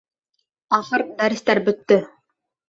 Ахыр 0.77 1.03
дәрестәр 1.19 1.63
бөттө. 1.69 2.01